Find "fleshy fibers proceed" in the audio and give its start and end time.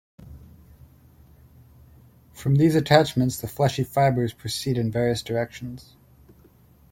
3.47-4.79